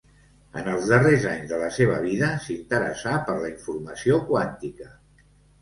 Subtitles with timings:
[0.61, 4.91] En els darrers anys de la seva vida s'interessà per la informació quàntica.